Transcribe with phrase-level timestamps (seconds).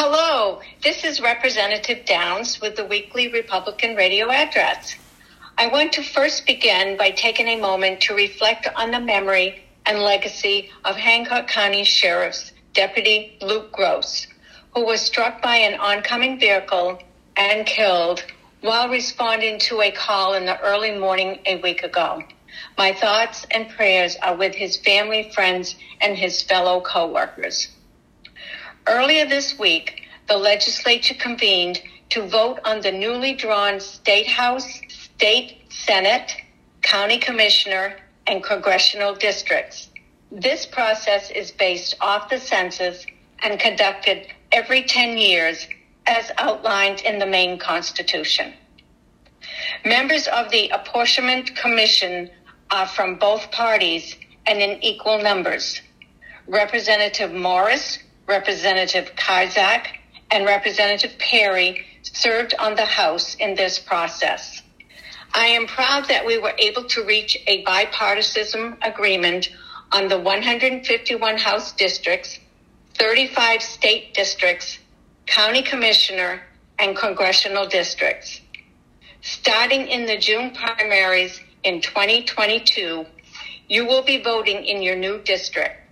[0.00, 4.94] Hello, this is Representative Downes with the weekly Republican radio address.
[5.58, 9.98] I want to first begin by taking a moment to reflect on the memory and
[9.98, 14.28] legacy of Hancock County Sheriff's Deputy Luke Gross,
[14.72, 17.00] who was struck by an oncoming vehicle
[17.36, 18.22] and killed
[18.60, 22.22] while responding to a call in the early morning a week ago.
[22.76, 27.66] My thoughts and prayers are with his family, friends, and his fellow coworkers.
[28.88, 35.58] Earlier this week, the legislature convened to vote on the newly drawn State House, State
[35.68, 36.32] Senate,
[36.80, 39.90] County Commissioner, and Congressional districts.
[40.32, 43.04] This process is based off the census
[43.42, 45.68] and conducted every 10 years
[46.06, 48.54] as outlined in the Maine Constitution.
[49.84, 52.30] Members of the Apportionment Commission
[52.70, 54.16] are from both parties
[54.46, 55.82] and in equal numbers.
[56.46, 59.86] Representative Morris, Representative Kazak,
[60.30, 64.62] and Representative Perry served on the House in this process.
[65.32, 69.48] I am proud that we were able to reach a bipartisan agreement
[69.92, 72.38] on the 151 House districts,
[72.94, 74.78] 35 state districts,
[75.26, 76.42] county commissioner,
[76.78, 78.42] and congressional districts.
[79.22, 83.06] Starting in the June primaries in 2022,
[83.68, 85.87] you will be voting in your new district.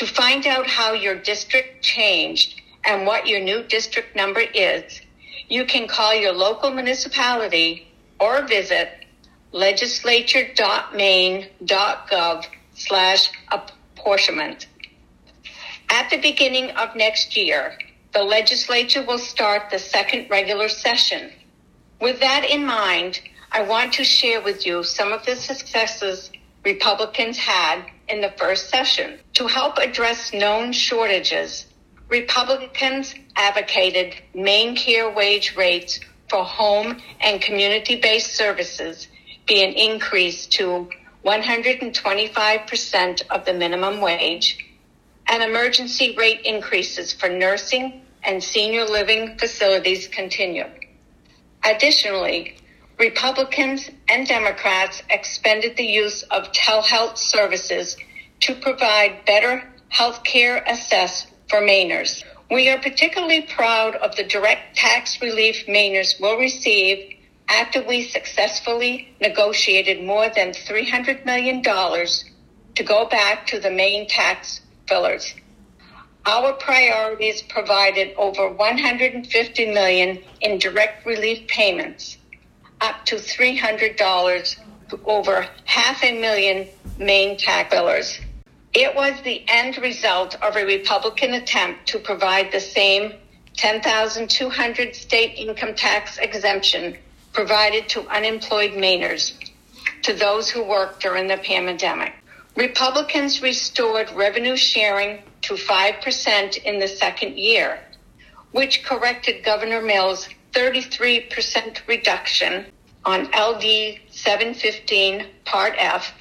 [0.00, 5.02] To find out how your district changed and what your new district number is,
[5.50, 7.86] you can call your local municipality
[8.18, 9.04] or visit
[9.52, 14.68] legislature.maine.gov slash apportionment.
[15.90, 17.76] At the beginning of next year,
[18.14, 21.30] the legislature will start the second regular session.
[22.00, 23.20] With that in mind,
[23.52, 26.30] I want to share with you some of the successes
[26.64, 29.18] Republicans had in the first session.
[29.34, 31.66] To help address known shortages,
[32.08, 39.08] Republicans advocated MaineCare wage rates for home and community-based services
[39.46, 40.88] be an increase to
[41.24, 44.58] 125% of the minimum wage
[45.28, 50.64] and emergency rate increases for nursing and senior living facilities continue.
[51.64, 52.56] Additionally,
[53.00, 57.96] Republicans and Democrats expended the use of telehealth services
[58.40, 62.22] to provide better health care access for Mainers.
[62.50, 67.16] We are particularly proud of the direct tax relief Mainers will receive
[67.48, 74.60] after we successfully negotiated more than $300 million to go back to the Maine tax
[74.86, 75.34] fillers.
[76.26, 82.18] Our priorities provided over 150 million in direct relief payments
[82.80, 84.56] up to $300
[84.88, 86.68] to over half a million
[86.98, 88.20] Maine tax billers.
[88.72, 93.14] It was the end result of a Republican attempt to provide the same
[93.56, 96.96] 10,200 state income tax exemption
[97.32, 99.34] provided to unemployed Mainers
[100.02, 102.14] to those who worked during the pandemic.
[102.56, 107.80] Republicans restored revenue sharing to 5% in the second year,
[108.52, 112.66] which corrected Governor Mills' 33% reduction
[113.04, 116.12] on LD 715 Part F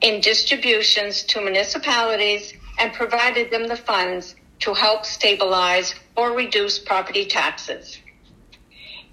[0.00, 7.24] in distributions to municipalities and provided them the funds to help stabilize or reduce property
[7.24, 7.98] taxes.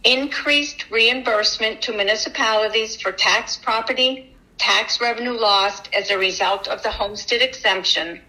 [0.04, 6.92] Increased reimbursement to municipalities for tax property, tax revenue lost as a result of the
[6.92, 8.22] homestead exemption.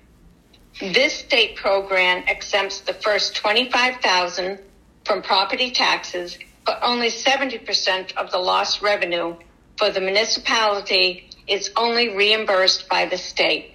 [0.80, 4.58] This state program exempts the first 25,000
[5.06, 9.36] from property taxes, but only 70% of the lost revenue
[9.78, 13.72] for the municipality is only reimbursed by the state.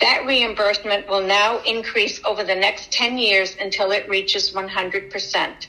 [0.00, 5.66] That reimbursement will now increase over the next 10 years until it reaches 100%.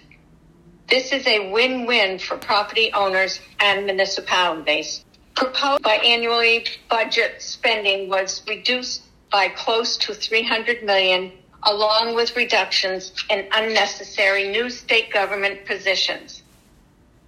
[0.88, 5.04] This is a win-win for property owners and municipalities.
[5.36, 11.32] Proposed biannually budget spending was reduced by close to 300 million
[11.64, 16.42] along with reductions in unnecessary new state government positions.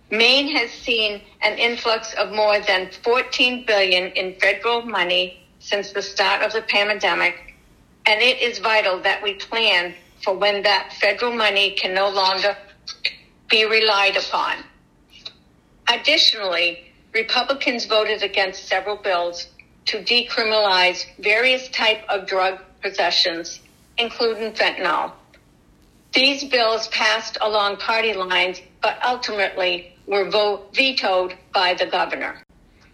[0.09, 6.01] Maine has seen an influx of more than 14 billion in federal money since the
[6.01, 7.55] start of the pandemic,
[8.05, 9.93] and it is vital that we plan
[10.23, 12.55] for when that federal money can no longer
[13.49, 14.57] be relied upon.
[15.87, 19.47] Additionally, Republicans voted against several bills
[19.85, 23.59] to decriminalize various type of drug possessions
[23.97, 25.11] including fentanyl.
[26.13, 32.43] These bills passed along party lines, but ultimately were vote vetoed by the governor.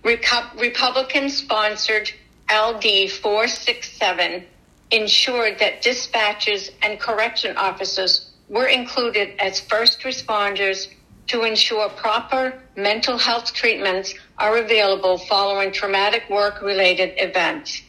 [0.04, 2.12] Reco- Republican sponsored
[2.50, 4.46] LD 467
[4.92, 10.88] ensured that dispatchers and correction officers were included as first responders
[11.28, 17.82] to ensure proper mental health treatments are available following traumatic work related events.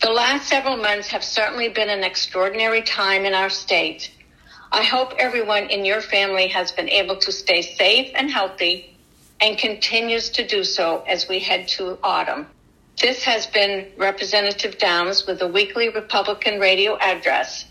[0.00, 4.10] The last several months have certainly been an extraordinary time in our state.
[4.70, 8.94] I hope everyone in your family has been able to stay safe and healthy
[9.40, 12.46] and continues to do so as we head to autumn.
[13.00, 17.64] This has been Representative Downes with the weekly Republican radio address.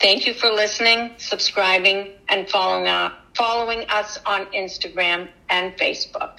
[0.00, 6.38] Thank you for listening, subscribing, and following, uh, following us on Instagram and Facebook.